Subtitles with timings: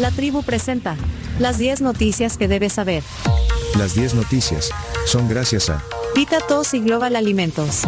[0.00, 0.96] La tribu presenta
[1.38, 3.02] las 10 noticias que debes saber.
[3.76, 4.70] Las 10 noticias
[5.04, 5.84] son gracias a
[6.16, 7.82] Vita Tos y Global Alimentos.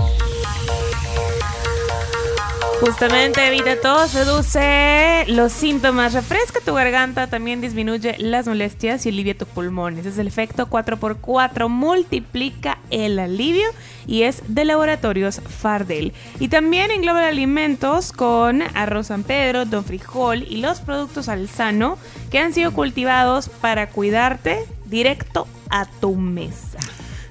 [2.83, 9.39] Justamente evita tos, reduce los síntomas, refresca tu garganta, también disminuye las molestias y alivia
[9.39, 10.05] tus pulmones.
[10.05, 13.69] Es el efecto 4x4, multiplica el alivio
[14.05, 16.13] y es de laboratorios Fardel.
[16.41, 21.99] Y también engloba alimentos con arroz San Pedro, don frijol y los productos alzano
[22.33, 26.81] que han sido cultivados para cuidarte directo a tu mesa.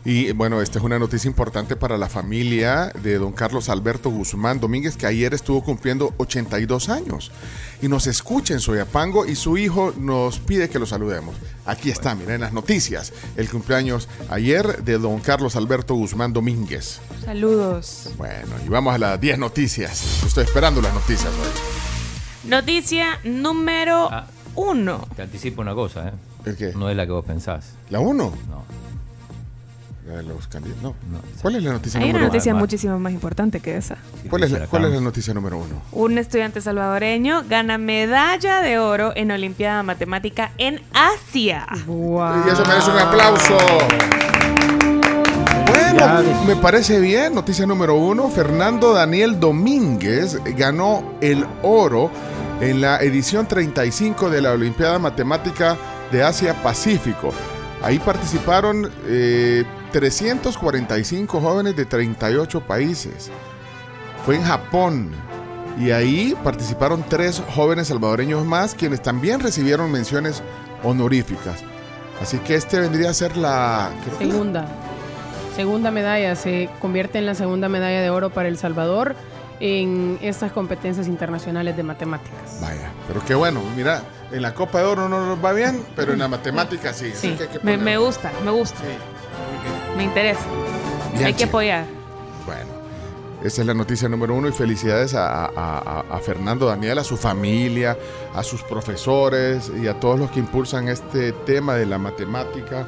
[0.03, 4.59] Y bueno, esta es una noticia importante para la familia de don Carlos Alberto Guzmán
[4.59, 7.31] Domínguez, que ayer estuvo cumpliendo 82 años.
[7.83, 11.35] Y nos escucha en Soyapango y su hijo nos pide que lo saludemos.
[11.67, 13.13] Aquí está, miren las noticias.
[13.37, 16.99] El cumpleaños ayer de don Carlos Alberto Guzmán Domínguez.
[17.23, 18.09] Saludos.
[18.17, 20.23] Bueno, y vamos a las 10 noticias.
[20.25, 22.49] Estoy esperando las noticias hoy.
[22.49, 24.25] Noticia número Ah.
[24.55, 25.07] uno.
[25.15, 26.11] Te anticipo una cosa, ¿eh?
[26.45, 26.73] ¿El qué?
[26.73, 27.73] No es la que vos pensás.
[27.91, 28.33] ¿La 1?
[28.49, 28.80] No.
[30.12, 30.84] La de los candidatos.
[30.84, 30.90] No.
[31.09, 31.20] No.
[31.41, 32.34] ¿Cuál es la noticia Hay una número uno?
[32.34, 32.62] noticia Además.
[32.63, 33.98] muchísimo más importante que esa.
[34.29, 35.04] ¿Cuál es, la, la cuál es la acabamos.
[35.04, 35.81] noticia número uno?
[35.93, 41.65] Un estudiante salvadoreño gana medalla de oro en Olimpiada Matemática en Asia.
[41.71, 43.57] Y eso merece un aplauso.
[45.67, 47.34] Bueno, me parece bien.
[47.35, 48.29] Noticia número uno.
[48.29, 52.12] Fernando Daniel Domínguez ganó el oro
[52.59, 55.77] en la edición 35 de la Olimpiada Matemática
[56.12, 57.32] de Asia Pacífico.
[57.82, 63.29] Ahí participaron eh, 345 jóvenes de 38 países.
[64.25, 65.11] Fue en Japón.
[65.79, 70.44] Y ahí participaron tres jóvenes salvadoreños más, quienes también recibieron menciones
[70.83, 71.63] honoríficas.
[72.22, 73.89] Así que este vendría a ser la...
[74.19, 74.66] Segunda.
[75.56, 76.35] Segunda medalla.
[76.35, 79.16] Se convierte en la segunda medalla de oro para El Salvador
[79.59, 82.59] en estas competencias internacionales de matemáticas.
[82.61, 83.61] Vaya, pero qué bueno.
[83.75, 84.01] Mira,
[84.31, 87.11] en la Copa de Oro no nos va bien, pero en la matemática sí.
[87.13, 88.85] así Sí, que hay que me, me gusta, me gusta, Sí.
[89.97, 90.41] Me interesa.
[91.13, 91.85] Bien, Hay que apoyar.
[92.45, 92.69] Bueno,
[93.43, 97.03] esa es la noticia número uno y felicidades a, a- a- a Fernando Daniel, a
[97.03, 97.97] su familia,
[98.33, 102.85] a sus profesores y a todos los que impulsan este tema de la matemática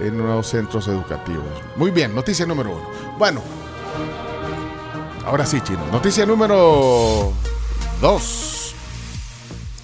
[0.00, 1.44] en nuevos centros educativos.
[1.76, 2.88] Muy bien, noticia número uno.
[3.18, 3.40] Bueno,
[5.24, 5.80] ahora sí, chino.
[5.92, 7.32] Noticia número
[8.00, 8.74] dos.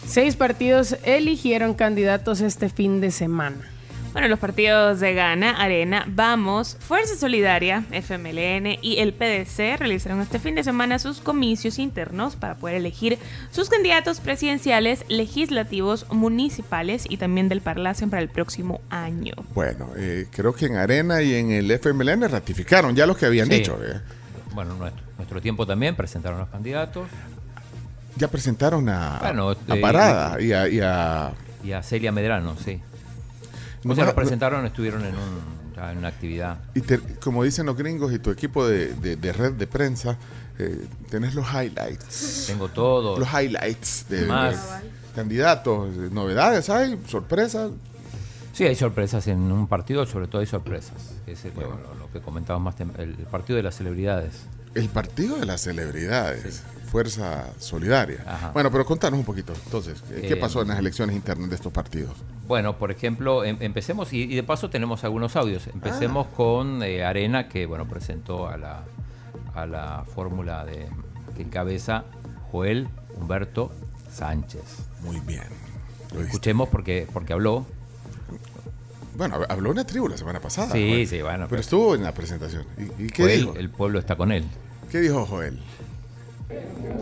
[0.06, 3.70] Seis partidos eligieron candidatos este fin de semana.
[4.12, 10.38] Bueno, los partidos de Gana, Arena, Vamos, Fuerza Solidaria, FMLN y el PDC realizaron este
[10.40, 13.18] fin de semana sus comicios internos para poder elegir
[13.52, 19.34] sus candidatos presidenciales, legislativos, municipales y también del Parlacen para el próximo año.
[19.54, 23.46] Bueno, eh, creo que en Arena y en el FMLN ratificaron ya lo que habían
[23.48, 23.54] Sí.
[23.58, 23.78] dicho.
[23.84, 24.00] ¿eh?
[24.52, 27.06] Bueno, nuestro, nuestro tiempo también presentaron los candidatos
[28.16, 31.30] Ya presentaron a, Bueno, a eh, Parada y a, y a-
[31.62, 32.80] y a Celia Medrano, sí.
[33.86, 36.58] O sea, presentaron, estuvieron en, un, en una actividad.
[36.74, 40.16] y te- como dicen los gringos y tu equipo de, de- de red de prensa,
[40.58, 42.44] eh, tenés los highlights.
[42.48, 43.18] Tengo todo.
[43.18, 44.54] Los highlights de, Más.
[44.82, 47.70] de candidatos, de novedades, hay sorpresas.
[48.52, 51.12] Sí, hay sorpresas en un partido, sobre todo hay sorpresas.
[51.28, 54.32] Es el- lo, lo que comentábamos más tem- el partido de las celebridades.
[54.74, 58.24] El partido de las celebridades, Fuerza Solidaria.
[58.26, 58.50] Ajá.
[58.52, 61.72] Bueno, pero contanos un poquito, entonces, ¿qué, Eh, pasó en las elecciones internas de estos
[61.72, 62.12] partidos?
[62.46, 65.66] Bueno, por ejemplo, em- empecemos y, y de paso tenemos algunos audios.
[65.68, 66.34] Empecemos Ah.
[66.36, 68.84] con eh, Arena, que bueno presentó a la,
[69.54, 70.88] a la fórmula de
[71.36, 72.04] que encabeza
[72.50, 73.70] Joel Humberto
[74.10, 74.62] Sánchez.
[75.02, 75.44] Muy bien.
[76.14, 76.22] Lo.
[76.22, 77.66] Escuchemos porque, porque habló.
[79.16, 80.72] Bueno, hab- habló una tribu la semana pasada.
[80.72, 81.06] Sí, Joel.
[81.08, 82.64] sí, bueno, Pero pero- estuvo en la presentación.
[82.98, 83.54] ¿Y, y qué Joel, dijo?
[83.56, 84.44] el pueblo está con él.
[84.90, 85.58] ¿Qué dijo Joel?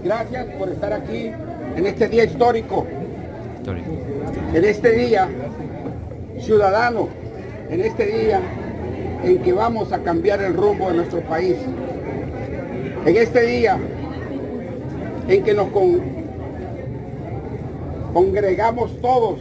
[0.05, 1.31] Gracias por estar aquí
[1.77, 2.85] en este día histórico,
[3.59, 3.91] Histórico.
[4.55, 5.29] en este día
[6.41, 7.09] ciudadano,
[7.71, 8.41] en este día
[9.25, 11.57] en que vamos a cambiar el rumbo de nuestro país,
[13.07, 13.79] en este día
[15.29, 16.01] en que nos con-
[18.13, 19.39] congregamos todos,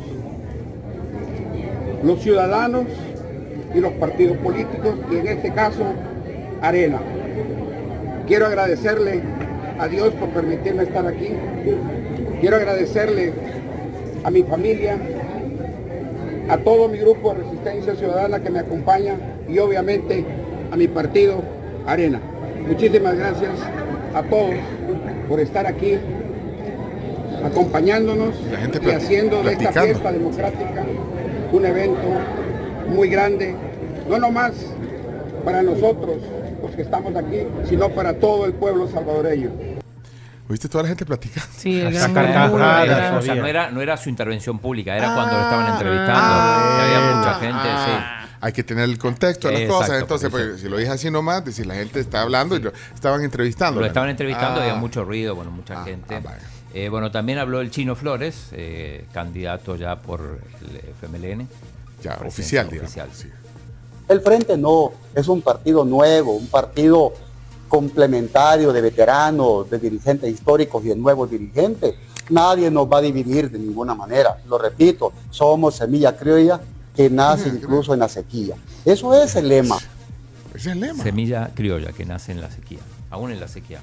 [2.03, 2.85] los ciudadanos
[3.73, 5.83] y los partidos políticos, y en este caso,
[6.61, 6.99] Arena.
[8.27, 9.21] Quiero agradecerle
[9.79, 11.29] a Dios por permitirme estar aquí.
[12.41, 13.33] Quiero agradecerle
[14.23, 14.97] a mi familia,
[16.49, 19.15] a todo mi grupo de resistencia ciudadana que me acompaña
[19.47, 20.25] y obviamente
[20.71, 21.41] a mi partido
[21.85, 22.19] Arena.
[22.67, 23.51] Muchísimas gracias
[24.13, 24.55] a todos
[25.27, 25.97] por estar aquí
[27.43, 30.83] acompañándonos La gente y haciendo de esta fiesta democrática
[31.51, 32.07] un evento
[32.89, 33.55] muy grande,
[34.09, 34.53] no nomás
[35.43, 36.17] para nosotros,
[36.75, 37.37] que estamos aquí,
[37.67, 39.49] sino para todo el pueblo salvadoreño.
[40.47, 41.49] ¿Oíste toda la gente platicando?
[41.57, 43.17] Sí, carcajadas, murmuro, Era- ¿verdad?
[43.17, 46.13] o sea, no era, no era su intervención pública, era Ah, cuando lo estaban entrevistando.
[46.21, 48.21] ah, había mucha ah, gente, ah.
[48.41, 50.01] Hay que tener el contexto de las Exacto, cosas.
[50.01, 50.49] Entonces, por eso.
[50.51, 53.25] pues, si lo dije así nomás, decir la gente está hablando y lo estaban sí.
[53.25, 53.79] entrevistando.
[53.79, 56.15] Lo estaban entrevistando, Ah, había mucho ruido, bueno, mucha Ah, gente.
[56.23, 56.33] ah.
[56.75, 61.47] Eh, bueno, también habló el Chino Flores, eh, candidato ya por el FMLN.
[62.03, 62.91] Ya, oficial, digamos.
[62.91, 63.09] oficial.
[63.13, 63.29] sí.
[64.07, 67.13] El Frente no, es un partido nuevo, un partido
[67.67, 71.95] complementario de veteranos, de dirigentes históricos y de nuevos dirigentes.
[72.29, 74.37] Nadie nos va a dividir de ninguna manera.
[74.47, 76.61] Lo repito, somos semilla criolla
[76.95, 78.55] que nace incluso en la sequía.
[78.83, 79.77] Eso es el lema.
[80.53, 81.03] Es el lema.
[81.03, 82.79] Semilla criolla que nace en la sequía,
[83.09, 83.81] aún en la sequía.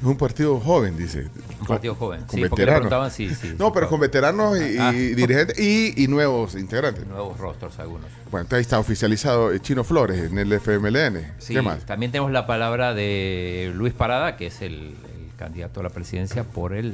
[0.00, 1.26] Es un partido joven, dice.
[1.60, 2.20] Un partido joven.
[2.20, 3.12] Con sí, veteranos.
[3.12, 4.92] si, si- No, pero con veteranos y, Ah.
[4.94, 7.04] y dirigentes y, y nuevos integrantes.
[7.06, 8.06] nuevos rostros algunos.
[8.30, 11.32] Bueno, entonces ahí está oficializado eh, Chino Flores en el FMLN.
[11.38, 11.84] Sí, ¿Qué más?
[11.84, 16.44] también tenemos la palabra de Luis Parada, que es el, el candidato a la presidencia
[16.44, 16.90] por el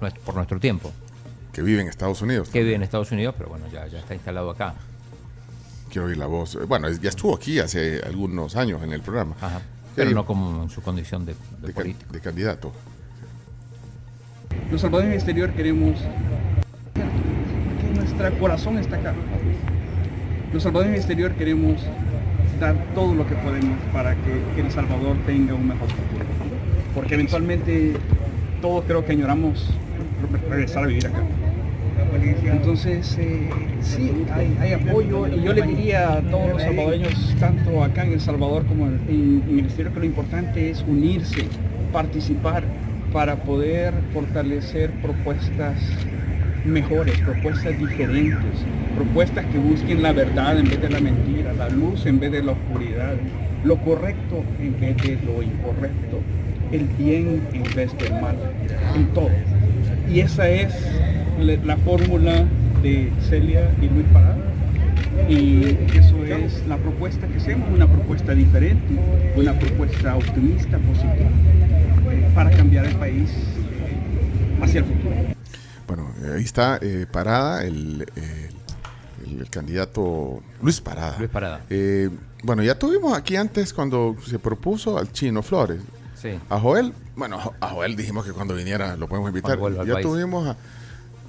[0.00, 0.90] eh, por nuestro tiempo,
[1.52, 2.48] Que vive en Estados Unidos.
[2.48, 4.74] que vive en Estados Unidos, pero bueno, ya, ya está instalado acá.
[5.90, 6.58] Quiero oír la voz.
[6.66, 9.36] Bueno, ya estuvo aquí hace algunos años en el programa.
[9.40, 9.60] Ajá.
[9.94, 10.14] Pero Sí.
[10.14, 12.12] no como en su condición de, de de, can- político.
[12.12, 12.72] de candidato.
[14.70, 15.98] Los salvadoreños exterior queremos
[16.94, 19.14] que nuestro corazón está acá.
[20.52, 21.82] Los salvadoreños exterior queremos
[22.60, 26.24] dar todo lo que podemos para que El Salvador tenga un mejor futuro.
[26.94, 27.94] Porque eventualmente
[28.60, 29.68] todos creo que añoramos
[30.30, 31.22] re- regresar a vivir acá.
[32.44, 33.48] Entonces, eh,
[33.80, 34.10] sí,
[34.60, 38.64] hay, apoyo y yo le diría a todos los salvadoreños, tanto acá en El Salvador
[38.66, 41.46] como en, el exterior, que lo importante es unirse,
[41.92, 42.64] participar
[43.12, 45.76] para poder fortalecer propuestas
[46.64, 48.64] mejores, propuestas diferentes,
[48.96, 52.42] propuestas que busquen la verdad en vez de la mentira, la luz en vez de
[52.42, 53.14] la oscuridad,
[53.64, 56.20] lo correcto en vez de lo incorrecto,
[56.70, 58.36] el bien en vez del mal,
[58.94, 59.30] en todo.
[60.10, 60.72] Y esa es
[61.42, 62.44] la, la fórmula
[62.82, 64.36] de Celia y Luis Parada.
[65.28, 65.62] Y
[65.94, 68.98] eso es la propuesta que hacemos, una propuesta diferente,
[69.36, 71.30] una propuesta optimista, positiva,
[72.34, 75.14] para cambiar el país eh, hacia el futuro.
[75.86, 78.52] Bueno, eh, ahí está eh, Parada, el, el-
[79.40, 81.16] el candidato Luis Parada.
[81.18, 81.60] Luis Parada.
[81.70, 82.10] Eh,
[82.42, 85.80] bueno, ya tuvimos aquí antes cuando se propuso al Chino Flores.
[86.20, 86.30] Sí.
[86.50, 89.58] A Joel, bueno, a Jo- a Joel dijimos que cuando viniera lo podemos invitar.
[89.86, 90.06] Ya país.
[90.06, 90.56] tuvimos a.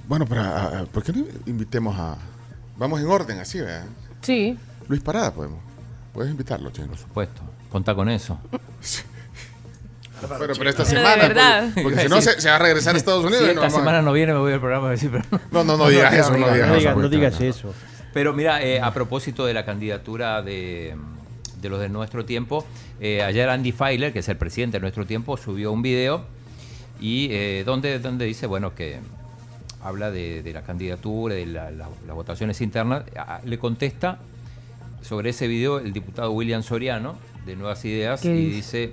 [0.08, 2.16] Bueno, pero a- a- ¿por qué no invitemos a.
[2.76, 3.84] Vamos en orden así, ¿verdad?
[4.22, 4.58] Sí,
[4.88, 5.58] Luis Parada podemos.
[6.12, 6.88] Puedes invitarlo, Chino.
[6.88, 7.42] Por supuesto.
[7.70, 8.38] Contá con eso.
[10.20, 11.16] Pero, pero esta Pero de semana.
[11.28, 11.64] verdad.
[11.74, 13.40] Porque, porque si no, se, se va a regresar a Estados Unidos.
[13.42, 15.24] Si esta no vamos a- semana no viene, me voy al programa a decir, pero
[15.50, 16.88] No, no, no digas eso, no digas eso.
[16.90, 17.46] no pues, digas no.
[17.46, 17.74] eso.
[18.12, 20.96] Pero mira, eh, a propósito de la candidatura de,
[21.60, 22.64] de los de nuestro tiempo,
[23.00, 26.24] eh, ayer Andy Feiler, que es el presidente de nuestro tiempo, subió un video
[27.00, 29.00] y eh, donde, donde dice, bueno, que
[29.84, 33.04] habla de, de la candidatura, de la- la- las votaciones internas,
[33.44, 34.18] le contesta
[35.02, 37.16] sobre ese video el diputado William Soriano,
[37.46, 38.56] de Nuevas Ideas, ¿Qué y dice?
[38.56, 38.92] dice,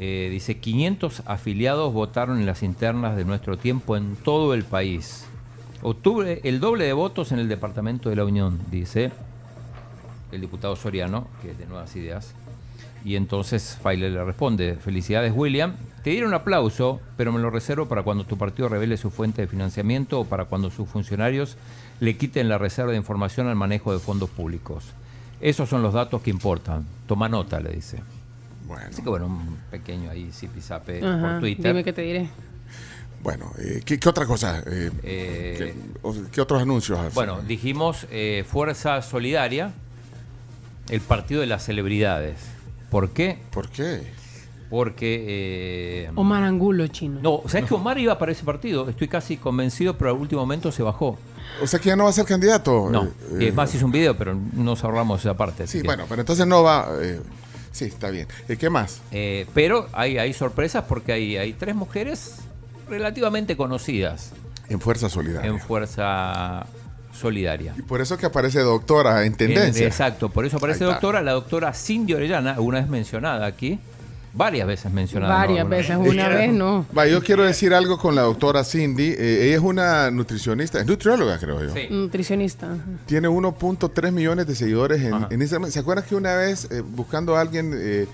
[0.00, 5.26] eh, dice, 500 afiliados votaron en las internas de nuestro tiempo en todo el país.
[5.82, 9.12] Obtuve el doble de votos en el departamento de la Unión, dice
[10.32, 12.34] el diputado Soriano, que es de Nuevas Ideas.
[13.04, 17.86] Y entonces Feiler le responde, felicidades William, te dieron un aplauso, pero me lo reservo
[17.86, 21.56] para cuando tu partido revele su fuente de financiamiento o para cuando sus funcionarios
[22.00, 24.84] le quiten la reserva de información al manejo de fondos públicos.
[25.40, 26.84] Esos son los datos que importan.
[27.06, 28.00] Toma nota, le dice.
[28.66, 31.66] Bueno, Así que bueno, un pequeño ahí zipizape por Twitter.
[31.72, 32.28] dime qué te diré.
[33.22, 34.62] bueno eh, ¿qué, qué otra cosa?
[34.66, 36.98] Eh, Eh, ¿qué, qué otros anuncios?
[36.98, 37.14] hacen?
[37.14, 39.72] Bueno, dijimos eh, Fuerza Solidaria,
[40.90, 42.36] el partido de las celebridades.
[42.90, 43.38] ¿Por qué?
[43.50, 44.02] ¿Por qué?
[44.70, 45.24] Porque...
[46.06, 47.20] eh, Omar Angulo, chino.
[47.22, 48.88] no, ¿sabes que Omar iba para ese partido?
[48.88, 51.18] Estoy casi convencido, pero al último momento se bajó.
[51.62, 52.88] O sea que ya no va a ser candidato.
[52.90, 55.66] No, eh, y eh, es más, hizo un video, pero nos ahorramos esa parte.
[55.66, 56.86] Sí, que- bueno, pero entonces no va.
[57.00, 57.20] eh,
[57.72, 58.28] sí, está bien.
[58.58, 59.00] ¿Qué más?
[59.10, 62.36] Eh, pero hay, hay sorpresas porque hay, hay tres mujeres
[62.90, 64.32] relativamente conocidas
[64.68, 65.50] En Fuerza Solidaria.
[65.50, 66.66] en Fuerza
[67.18, 67.74] Solidaria.
[67.76, 69.82] Y por eso que aparece doctora en tendencia.
[69.82, 73.78] En- exacto, por eso aparece doctora, la doctora Cindy Orellana, alguna vez mencionada aquí,
[74.34, 75.34] varias veces mencionada.
[75.34, 76.86] Varias veces, una vez no.
[76.96, 79.14] Va, yo quiero decir algo con la doctora Cindy.
[79.18, 81.74] Eh, ella es una nutricionista, es nutrióloga, creo yo.
[81.74, 81.88] Sí.
[81.90, 82.68] Nutricionista.
[83.06, 85.70] Tiene 1.3 millones de seguidores en Instagram.
[85.70, 88.06] ¿Se acuerdan que una vez eh, buscando a alguien eh,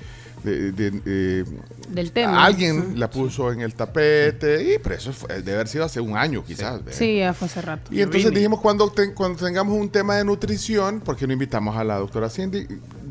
[0.45, 1.45] de, de-
[1.89, 2.45] Del tema.
[2.45, 4.75] alguien la puso en el tapete?
[4.75, 6.81] Y pero eso fue- debe haber sido hace un año quizás.
[6.91, 7.93] Sí, ya fue hace rato.
[7.93, 11.85] Y entonces dijimos cuando, ten- cuando tengamos un tema de nutrición, porque no invitamos a
[11.85, 12.67] la doctora Cindy,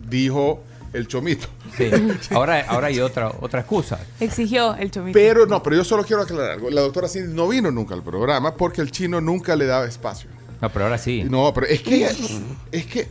[0.10, 0.64] dijo
[0.94, 1.48] el chomito.
[1.76, 1.90] Sí.
[2.32, 4.00] Ahora, ahora hay otra, otra excusa.
[4.20, 5.14] Exigió el chomito.
[5.18, 6.70] Pero no, pero yo solo quiero aclarar algo.
[6.70, 10.30] La doctora Cindy no vino nunca al programa porque el chino nunca le daba espacio.
[10.62, 11.24] No, pero ahora sí.
[11.28, 12.06] No, pero es que
[12.72, 13.08] es que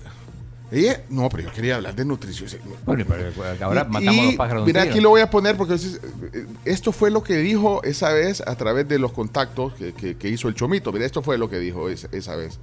[0.73, 2.49] ella, no, pero yo quería hablar de nutrición.
[2.87, 3.31] Bueno, pero
[3.65, 6.01] ahora Y- matamos y, dos pájaros Mira, aquí lo voy a poner porque es-
[6.33, 10.17] eh, esto fue lo que dijo esa vez a través de los contactos que, que-
[10.17, 10.91] que hizo el Chomito.
[10.93, 12.59] Mira, esto fue lo que dijo esa, esa vez.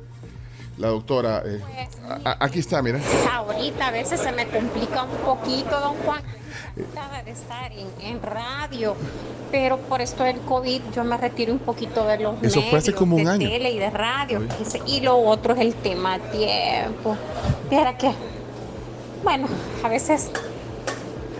[0.77, 1.59] La doctora, eh,
[2.07, 2.99] a- a- aquí está, mira.
[3.31, 6.21] Ahorita a veces se me complica un poquito, don Juan.
[6.75, 8.95] Encantada de estar en, en radio,
[9.51, 12.87] pero por esto del COVID yo me retiro un poquito de los Eso fue hace
[12.91, 13.49] medios, como un de año.
[13.49, 14.41] tele y de radio.
[14.85, 17.15] Y lo otro es el tema tiempo.
[17.69, 18.11] Mira que,
[19.23, 19.47] bueno,
[19.83, 20.29] a veces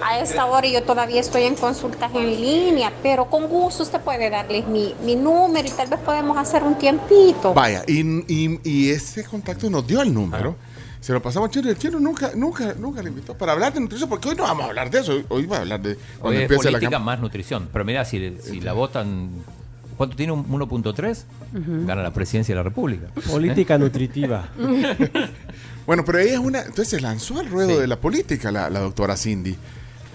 [0.02, 4.30] a esta hora yo todavía estoy en consultas en línea, pero con gusto usted puede
[4.30, 7.54] darles mi, mi número y tal vez podemos hacer un tiempito.
[7.54, 8.00] Vaya, y,
[8.34, 10.56] y- y ese contacto nos dio el número.
[11.02, 13.74] Se lo pasamos al chino y el chino nunca, nunca, nunca le invitó para hablar
[13.74, 15.14] de nutrición, porque hoy no vamos a hablar de eso.
[15.14, 17.06] Hoy, hoy va a hablar de Hoy cuando es empiece la política campaña.
[17.06, 17.70] más nutrición.
[17.72, 19.30] Pero mira, si, si la votan.
[19.96, 20.32] ¿Cuánto tiene?
[20.34, 21.24] ¿Un 1.3?
[21.86, 23.08] Gana la presidencia de la República.
[23.30, 24.50] Política nutritiva.
[25.86, 26.60] Bueno, pero ella es una.
[26.60, 27.78] Entonces se lanzó al ruedo Sí.
[27.82, 29.56] de la política la, la doctora Cindy.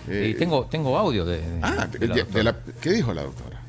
[0.09, 1.39] Eh, Y tengo, tengo audio de.
[1.39, 3.61] de- ah, de de- la la- ¿qué dijo la doctora?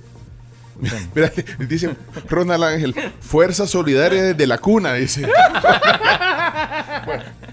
[1.15, 1.31] Mira,
[1.67, 1.95] dice
[2.29, 5.27] Ronald Ángel, Fuerza Solidaria desde la cuna, dice.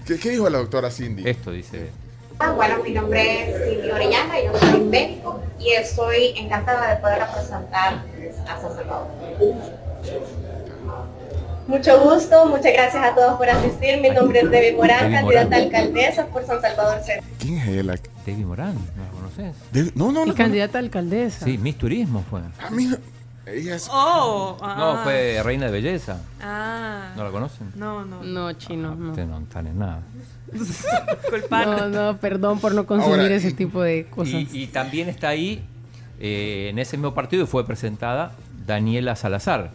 [0.05, 1.27] ¿Qué, qué dijo la doctora Cindy?
[1.27, 1.89] Esto dice.
[2.39, 7.19] Ah, Bueno, mi nombre es Cindy Orellana, yo soy médico y estoy encantada de poder
[7.19, 8.03] representar
[8.47, 9.07] a San Salvador.
[11.67, 14.01] Mucho gusto, muchas gracias a todos por asistir.
[14.01, 15.53] Mi nombre es Debbie Morán, Debbie candidata Morán.
[15.53, 17.25] a alcaldesa por San Salvador Centro.
[17.39, 17.95] ¿Quién es ella?
[18.25, 19.55] Debbie Morán, ¿no la conoces?
[19.71, 20.35] De- no, no, Y no.
[20.35, 21.45] candidata a alcaldesa.
[21.45, 22.41] Sí, Miss Turismo fue.
[22.59, 22.97] A mí no-
[23.45, 23.87] ella es.
[23.91, 25.01] Oh, No, ah.
[25.03, 26.21] fue Reina de Belleza.
[26.41, 27.11] Ah.
[27.15, 27.71] ¿No la conocen?
[27.75, 28.23] No, no.
[28.23, 29.09] No, chino, no.
[29.09, 30.01] Ustedes no están en nada.
[31.49, 34.33] No, no, perdón por no consumir Ahora, ese y- tipo de cosas.
[34.33, 35.65] Y, y también está ahí,
[36.19, 38.33] eh, en ese mismo partido, y fue presentada
[38.65, 39.71] Daniela Salazar.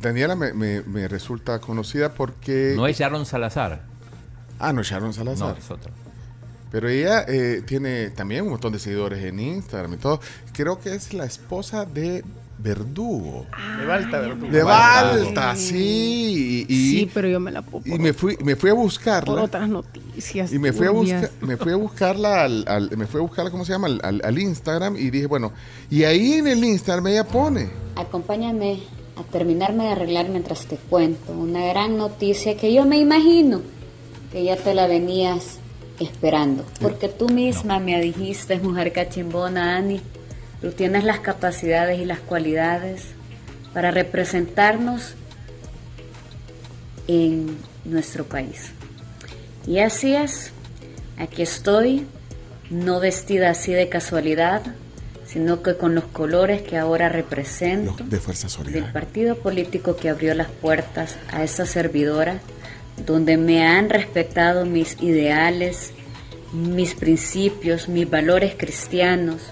[0.00, 2.74] Daniela me, me- me resulta conocida porque.
[2.76, 3.82] No es Sharon Salazar.
[4.58, 5.48] Ah, no, Sharon Salazar.
[5.54, 5.90] No, es otra.
[6.70, 10.20] Pero ella eh, tiene también un montón de seguidores en Instagram y todo.
[10.52, 12.22] Creo que es la esposa de
[12.58, 13.46] Verdugo.
[13.78, 14.52] De Balta, Verdugo.
[14.52, 15.56] De Balta.
[15.56, 16.66] Sí.
[16.68, 19.24] Y, y- sí, pero yo me la puedo y me fui, me fui a buscarla.
[19.34, 20.52] por otras noticias.
[20.52, 23.50] Y me fui a buscar, me fui a buscarla al, al- me fui a buscarla,
[23.50, 23.86] ¿cómo se llama?
[23.88, 25.52] Al, al- al Instagram y dije, bueno,
[25.90, 27.70] y ahí en el Instagram ella pone.
[27.96, 28.80] Acompáñame
[29.16, 33.62] a terminarme de arreglar mientras te cuento una gran noticia que yo me imagino
[34.32, 35.58] que ya te la venías
[36.00, 36.64] esperando.
[36.80, 40.00] Porque tú misma me dijiste, mujer cachimbona, Ani,
[40.60, 43.06] tú tienes las capacidades y las cualidades
[43.72, 45.14] para representarnos
[47.06, 48.72] en nuestro país.
[49.66, 50.52] Y así es,
[51.18, 52.06] aquí estoy,
[52.70, 54.62] no vestida así de casualidad,
[55.26, 60.34] sino que con los colores que ahora represento De Fuerza del partido político que abrió
[60.34, 62.40] las puertas a esa servidora,
[63.06, 65.92] donde me han respetado mis ideales,
[66.52, 69.42] mis principios, mis valores cristianos,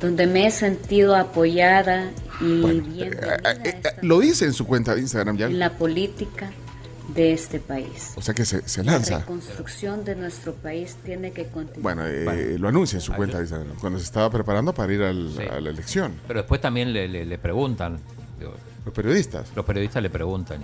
[0.00, 5.00] donde me he sentido apoyada y bienvenida Eh, eh, lo dice en su cuenta de
[5.00, 5.46] Instagram ya.
[5.46, 6.50] en la política
[7.14, 8.12] de este país.
[8.16, 9.20] O sea que se, se La lanza.
[9.20, 11.82] reconstrucción de nuestro país tiene que continuar.
[11.82, 13.76] Bueno, eh, lo anuncia en su cuenta de Instagram.
[13.80, 16.20] Cuando se estaba preparando para ir al- a la elección.
[16.26, 17.98] Pero después también le, le- le preguntan.
[18.38, 18.52] digo,
[18.84, 19.46] Los periodistas.
[19.56, 20.60] Los periodistas le preguntan.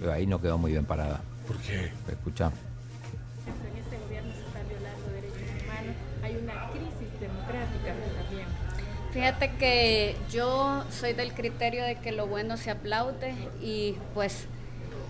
[0.00, 1.20] Digo, ahí no quedó muy bien parada.
[1.46, 1.92] ¿Por qué?
[2.10, 2.46] Escucha.
[2.46, 8.46] en este gobierno se está violando derechos humanos, hay una crisis democrática también.
[9.12, 14.46] Fíjate que yo soy del criterio de que lo bueno se aplaude y pues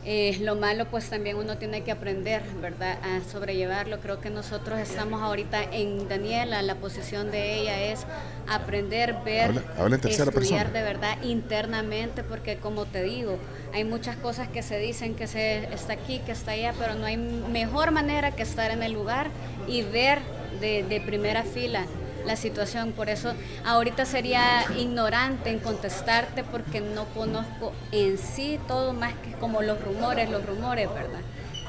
[0.05, 2.99] eh, lo malo pues también uno tiene que aprender, ¿verdad?
[3.03, 4.01] A sobrellevarlo.
[4.01, 8.07] Creo que nosotros estamos ahorita en Daniela, la posición de ella es
[8.49, 10.65] aprender, ver, Habla- habla en estudiar persona.
[10.65, 13.39] de verdad internamente porque como te digo,
[13.75, 17.07] hay muchas cosas que se dicen que se está aquí, que está allá, pero no
[17.07, 19.29] hay mejor manera que estar en el lugar
[19.69, 20.19] y ver
[20.61, 21.85] de, de primera fila
[22.27, 22.93] la situación.
[22.93, 23.33] Por eso
[23.65, 29.81] ahorita sería ignorante en contestarte porque no conozco en sí todo más que como los
[29.83, 31.21] rumores, los rumores, ¿verdad?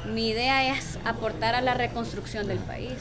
[0.06, 2.94] Mi idea es aportar a la reconstrucción del país.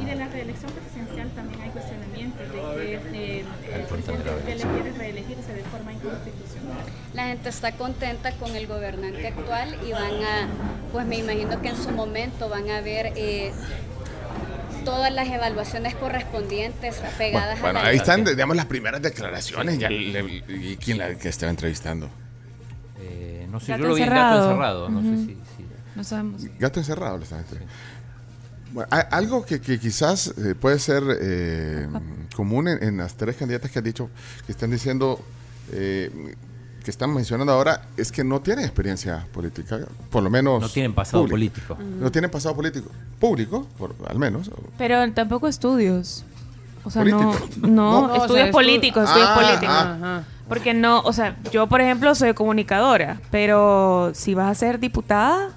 [0.00, 4.30] Y de la reelección presidencial también hay cuestionamientos de que eh, el presidente.
[4.30, 6.84] Bukele quiere reelegirse de forma inconstitucional.
[7.14, 10.48] La gente está contenta con el gobernante actual y van a,
[10.92, 13.52] pues me imagino que en su momento van a ver eh,
[14.84, 19.78] todas las evaluaciones correspondientes pegadas Bueno, a la ahí están, digamos, las primeras declaraciones.
[19.78, 22.08] Ya le- ¿Y quién la que estaba entrevistando?
[23.00, 24.36] Eh, no sé, Gato yo lo vi en encerrado.
[24.40, 24.88] gato encerrado.
[24.88, 25.26] No sé si.
[25.56, 26.42] si- No sabemos.
[26.58, 27.74] Gato encerrado le están entrevistando.
[28.72, 31.86] Bueno, algo que, que quizás eh, puede ser eh,
[32.34, 34.10] común en, en las tres candidatas que han dicho,
[34.46, 35.24] que están diciendo,
[35.72, 36.10] eh,
[36.84, 40.60] que están mencionando ahora, es que no tienen experiencia política, por lo menos.
[40.60, 41.34] No tienen pasado público.
[41.34, 41.78] político.
[42.00, 42.90] No tienen pasado político.
[43.18, 44.50] Público, por, al menos.
[44.78, 46.24] Pero tampoco estudios.
[46.84, 47.34] O sea, Político.
[47.62, 49.74] no, no, No, o sea, estudios estu- políticos, estudios Ah, políticos.
[49.74, 50.22] ah.
[50.46, 55.48] Porque no, o sea, yo por ejemplo soy comunicadora, pero si vas a ser diputada,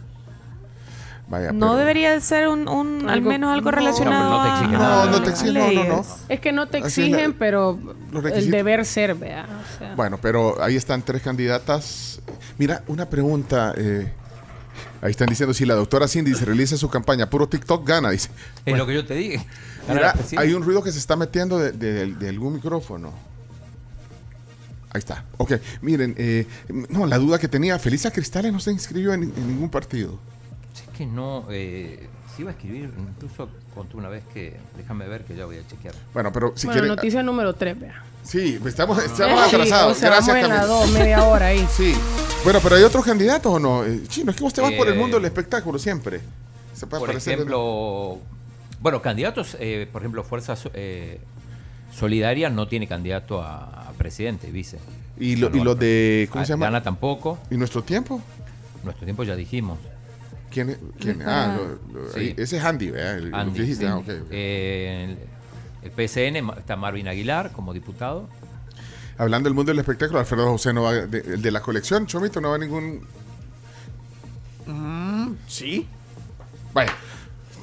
[1.30, 3.78] Vaya, no pero- debería ser un, un- al menos algo no.
[3.78, 4.74] relacionado No, no te exigen.
[4.80, 6.06] No, no te exigen, no, no, no.
[6.30, 7.78] Es que no te exigen, la- pero
[8.34, 9.46] el deber ser, vea.
[9.46, 9.96] o sea.
[9.96, 12.22] Bueno, pero ahí están tres candidatas.
[12.58, 13.74] Mira, una pregunta.
[13.76, 14.10] eh,
[15.02, 18.30] ahí están diciendo si la doctora Cindy se realiza su campaña puro TikTok gana, dice.
[18.66, 19.46] Es lo que yo te dije.
[19.90, 23.12] Mira, hay un ruido que se está metiendo de, de- de algún micrófono.
[24.94, 25.26] Ahí está.
[25.38, 26.48] Ok, miren, eh,
[26.90, 30.18] no, la duda que tenía, Felisa Cristales no se inscribió en, en ningún partido.
[30.84, 31.46] Es que no.
[31.50, 34.56] Eh, se iba a escribir, incluso conté una vez que.
[34.78, 35.96] Déjame ver que ya voy a chequear.
[36.14, 38.04] Bueno, pero si bueno, noticia número 3, vea.
[38.24, 39.98] Sí, estamos, estamos Sí, atrasados.
[39.98, 40.66] o sea, Gracias, vamos en la Camila.
[40.68, 41.66] dos, media hora ahí.
[41.76, 41.94] Sí.
[42.44, 43.84] Bueno, pero hay otros candidatos o no?
[43.86, 46.22] Eh, Chino, es que vos te vas por el Eh, mundo del espectáculo siempre.
[46.74, 48.20] Se puede Por ejemplo,
[48.80, 51.20] bueno, candidatos, eh, por ejemplo, Fuerza eh,
[51.94, 54.78] Solidaria no tiene candidato a, a presidente, vice.
[55.20, 56.28] Y, lo- y los de.
[56.32, 56.66] ¿Cómo ah, se llama?
[56.68, 57.40] Gana tampoco.
[57.50, 58.22] ¿Y nuestro tiempo?
[58.84, 59.80] Nuestro tiempo ya dijimos.
[60.58, 60.70] ¿Quién?
[60.72, 61.22] es- quién?
[61.24, 61.56] Ah,
[61.94, 62.20] lo- lo- Sí.
[62.20, 63.18] ahí- ese es Andy, ¿verdad?
[63.18, 63.86] El- Andy, que dijiste.
[63.86, 63.92] sí.
[63.94, 64.02] Ah.
[64.32, 65.18] Eh,
[65.84, 68.28] el, el PSN está Marvin Aguilar como diputado.
[69.20, 70.94] Hablando del mundo del espectáculo, Alfredo José no va.
[70.94, 73.02] De, el de la colección, Chomito, no va a ningún.
[75.48, 75.88] sí.
[76.74, 76.92] Vaya.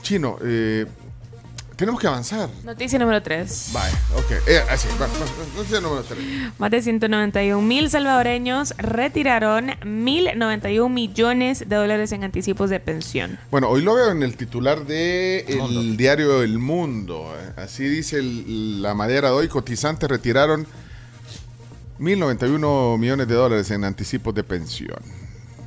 [0.03, 0.87] Chino, eh,
[1.77, 2.49] tenemos que avanzar.
[2.65, 3.71] Noticia número 3.
[3.73, 4.31] Vaya, ok.
[4.47, 5.13] Eh, así, va, va,
[5.57, 6.19] noticia número tres.
[6.59, 13.39] Más de 191 mil salvadoreños retiraron 1.091 millones de dólares en anticipos de pensión.
[13.51, 17.35] Bueno, hoy lo veo en el titular de el diario El Mundo.
[17.39, 17.53] eh.
[17.61, 19.49] Así dice el- la madera de hoy.
[19.49, 20.67] Cotizantes retiraron
[21.99, 24.99] 1.091 millones de dólares en anticipos de pensión.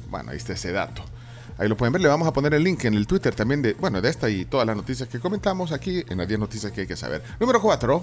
[0.09, 1.03] Bueno, ahí está ese dato.
[1.57, 2.01] Ahí lo pueden ver.
[2.01, 4.45] Le vamos a poner el link en el Twitter también de, bueno, de esta y
[4.45, 7.23] todas las noticias que comentamos aquí en las 10 noticias que hay que saber.
[7.39, 8.01] Número 4.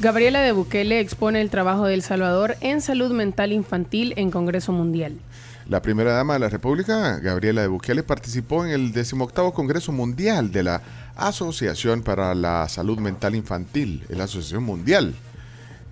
[0.00, 4.72] Gabriela de Bukele expone el trabajo de El Salvador en salud mental infantil en Congreso
[4.72, 5.16] Mundial.
[5.68, 10.50] La primera dama de la República, Gabriela de Bukele, participó en el 18 Congreso Mundial
[10.50, 10.82] de la
[11.14, 15.14] Asociación para la Salud Mental Infantil, la Asociación Mundial,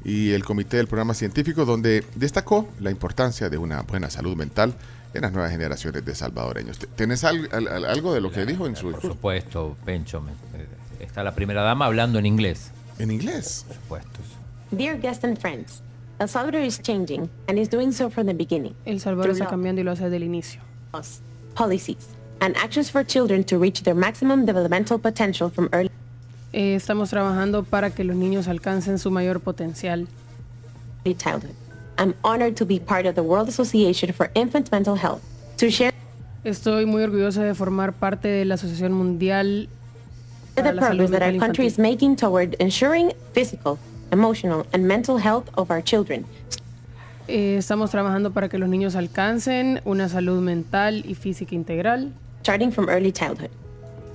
[0.05, 4.75] y el Comité del Programa Científico, donde destacó la importancia de una buena salud mental
[5.13, 6.79] en las nuevas generaciones de salvadoreños.
[6.79, 9.15] ¿Te- ¿Tenés al- al- al- algo de lo que dijo en su Por discurso?
[9.17, 10.21] supuesto, Pencho.
[10.21, 10.67] me- eh,
[11.01, 12.71] está la primera dama hablando en inglés.
[12.99, 13.65] ¿En inglés?
[13.67, 14.21] Por supuesto.
[14.71, 15.83] Dear guests and friends,
[16.19, 18.75] El Salvador is changing and is doing so from the beginning.
[18.85, 20.61] El Salvador está cambiando y lo hace desde el inicio.
[21.55, 22.09] policies,
[22.41, 25.91] and actions for children to reach their maximum developmental potential from early
[26.53, 30.09] Eh, estamos trabajando para que los niños alcancen su mayor potencial.
[36.43, 39.69] Estoy muy orgullosa de formar parte de la Asociación Mundial
[40.55, 41.93] the para la salud progress that our mental country is infantil.
[41.93, 43.79] making toward ensuring physical,
[44.11, 46.25] emotional, and mental health of our children.
[47.29, 52.13] Eh, estamos trabajando para que los niños alcancen una salud mental y física integral.
[52.43, 53.51] starting from early childhood.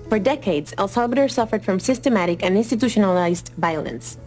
[0.10, 4.18] For decades, El Salvador suffered from systematic and institutionalized violence.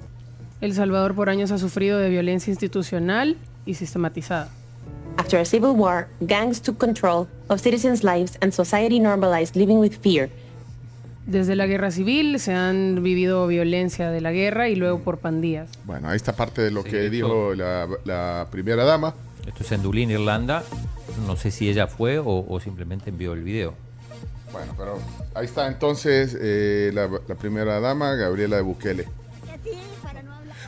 [0.61, 4.49] El Salvador por años ha sufrido de violencia institucional y sistematizada.
[5.17, 9.93] After a civil war, gangs took control of citizens' lives and society normalized living with
[10.01, 10.31] fear.
[11.27, 15.71] Desde la guerra civil se han vivido violencia de la guerra y luego por pandillas.
[15.85, 19.15] Bueno, ahí está parte de lo Sí, que esto- dijo la, la primera dama.
[19.47, 20.65] Esto es en Dublín, Irlanda.
[21.27, 23.75] No sé si ella fue o, o simplemente envió el video.
[24.53, 24.99] Bueno, pero
[25.35, 29.07] ahí está entonces eh, la, la primera dama, Gabriela de Bukele.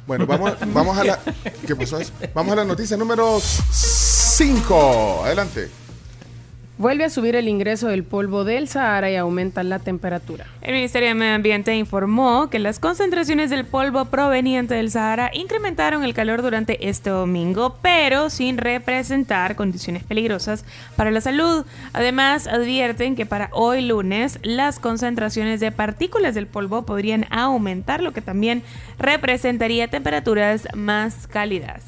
[0.07, 1.21] Bueno, vamos, vamos a la.
[1.67, 1.99] ¿Qué pasó?
[2.35, 5.23] Vamos a la noticia número 5.
[5.25, 5.69] Adelante.
[6.81, 10.47] Vuelve a subir el ingreso del polvo del Sahara y aumenta la temperatura.
[10.63, 16.05] El Ministerio de Medio Ambiente informó que las concentraciones del polvo proveniente del Sahara incrementaron
[16.05, 20.65] el calor durante este domingo, pero sin representar condiciones peligrosas
[20.97, 21.67] para la salud.
[21.93, 28.15] Además, advierten que para hoy lunes las concentraciones de partículas del polvo podrían aumentar, lo
[28.15, 28.63] que también
[28.99, 31.83] representaría temperaturas más cálidas.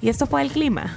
[0.00, 0.96] Y esto fue el clima.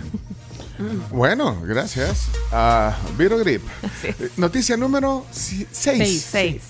[1.12, 2.30] Bueno, gracias.
[2.52, 3.62] A Viro Grip.
[4.04, 5.68] Eh, Noticia número 6.
[5.72, 6.28] Seis.
[6.30, 6.62] Seis.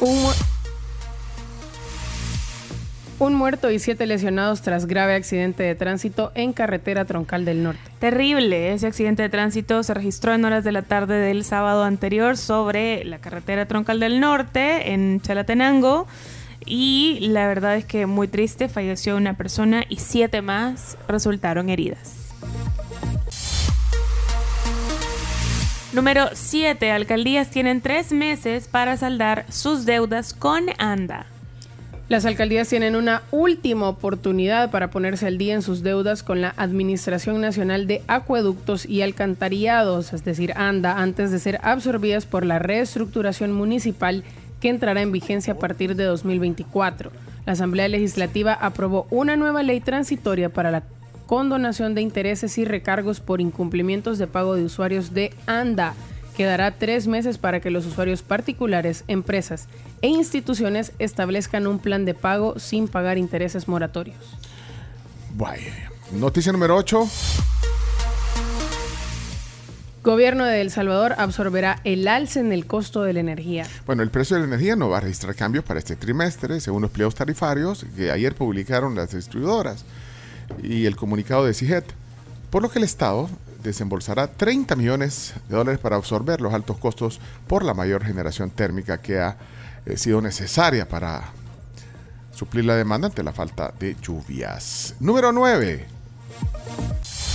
[0.00, 0.32] Un,
[3.18, 7.80] Un muerto y siete lesionados tras grave accidente de tránsito en carretera troncal del norte.
[7.98, 12.36] Terrible, ese accidente de tránsito se registró en horas de la tarde del sábado anterior
[12.36, 16.06] sobre la carretera troncal del norte en Chalatenango.
[16.64, 22.17] Y la verdad es que muy triste, falleció una persona y siete más resultaron heridas.
[25.94, 26.90] Número 7.
[26.90, 31.24] Alcaldías tienen tres meses para saldar sus deudas con ANDA.
[32.10, 36.52] Las alcaldías tienen una última oportunidad para ponerse al día en sus deudas con la
[36.58, 42.58] Administración Nacional de Acueductos y Alcantarillados, es decir, ANDA, antes de ser absorbidas por la
[42.58, 44.24] reestructuración municipal
[44.60, 47.10] que entrará en vigencia a partir de 2024.
[47.46, 50.82] La Asamblea Legislativa aprobó una nueva ley transitoria para la
[51.28, 55.94] condonación de intereses y recargos por incumplimientos de pago de usuarios de ANDA
[56.34, 59.68] que dará tres meses para que los usuarios particulares, empresas
[60.00, 64.16] e instituciones establezcan un plan de pago sin pagar intereses moratorios.
[65.34, 65.90] Vaya.
[66.12, 67.06] Noticia número 8.
[70.02, 73.66] Gobierno de El Salvador absorberá el alce en el costo de la energía.
[73.84, 76.80] Bueno, el precio de la energía no va a registrar cambios para este trimestre, según
[76.80, 79.84] los pliegos tarifarios que ayer publicaron las distribuidoras
[80.62, 81.84] y el comunicado de CIGET,
[82.50, 83.28] por lo que el Estado
[83.62, 88.98] desembolsará 30 millones de dólares para absorber los altos costos por la mayor generación térmica
[88.98, 89.36] que ha
[89.86, 91.32] eh, sido necesaria para
[92.32, 94.94] suplir la demanda ante la falta de lluvias.
[95.00, 95.86] Número 9.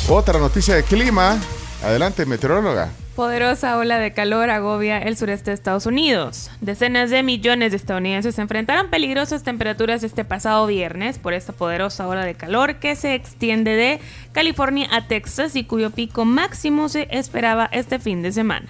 [0.10, 1.38] Otra noticia de clima.
[1.84, 2.89] Adelante, meteoróloga.
[3.15, 6.49] Poderosa ola de calor agobia el sureste de Estados Unidos.
[6.62, 12.08] Decenas de millones de estadounidenses se enfrentaron peligrosas temperaturas este pasado viernes por esta poderosa
[12.08, 13.99] ola de calor que se extiende de
[14.32, 18.65] California a Texas y cuyo pico máximo se esperaba este fin de semana.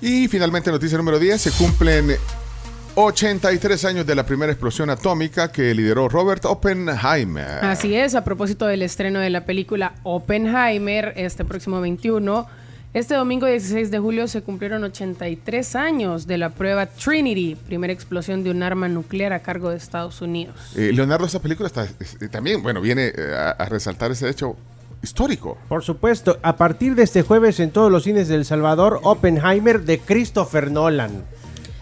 [0.00, 1.40] Y finalmente, noticia número 10.
[1.40, 2.14] Se cumplen
[2.94, 7.64] 83 años de la primera explosión atómica que lideró Robert Oppenheimer.
[7.64, 12.46] Así es, a propósito del estreno de la película Oppenheimer este próximo 21.
[12.94, 18.44] Este domingo 16 de julio se cumplieron 83 años de la prueba Trinity, primera explosión
[18.44, 20.54] de un arma nuclear a cargo de Estados Unidos.
[20.76, 24.56] Eh, Leonardo, esta película está, eh, también, bueno, viene eh, a, a resaltar ese hecho
[25.02, 25.58] histórico.
[25.68, 29.80] Por supuesto, a partir de este jueves en todos los cines de El Salvador, Oppenheimer
[29.82, 31.24] de Christopher Nolan.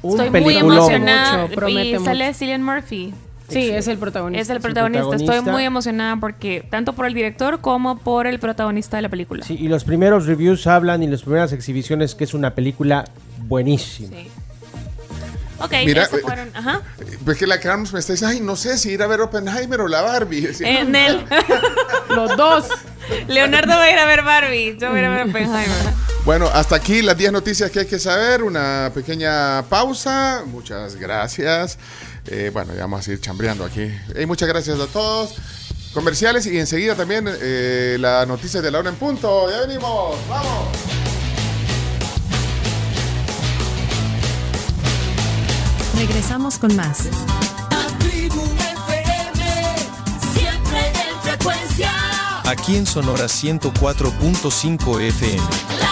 [0.01, 0.77] Un Estoy muy peliculón.
[0.79, 2.39] emocionada Mucho, y sale mucho.
[2.39, 3.15] Cillian Murphy.
[3.53, 4.43] Sí, es el protagonista.
[4.43, 5.17] Es el protagonista.
[5.17, 9.45] Estoy muy emocionada porque tanto por el director como por el protagonista de la película.
[9.45, 13.05] Sí, y los primeros reviews hablan y las primeras exhibiciones que es una película
[13.47, 14.17] buenísima.
[15.63, 16.51] Ok, Mira, eh, fueron.
[16.55, 16.83] Ajá.
[17.21, 19.81] Ves que la Carlos me está diciendo, ay, no sé si ir a ver Oppenheimer
[19.81, 20.49] o la Barbie.
[20.61, 21.25] En él.
[22.09, 22.69] Los dos.
[23.29, 24.77] Leonardo va a ir a ver Barbie.
[24.79, 25.93] Yo voy a ir a ver Oppenheimer.
[26.25, 28.43] Bueno, hasta aquí las 10 noticias que hay que saber.
[28.43, 30.43] Una pequeña pausa.
[30.47, 31.79] Muchas gracias.
[32.27, 33.91] Eh, bueno, ya vamos a seguir chambreando aquí.
[34.15, 35.35] Eh, muchas gracias a todos.
[35.93, 39.51] Comerciales y enseguida también eh, la noticia de la hora en punto.
[39.51, 40.17] Ya venimos.
[40.29, 40.69] Vamos.
[45.97, 47.09] Regresamos con más.
[52.45, 55.92] Aquí en Sonora 104.5 FM.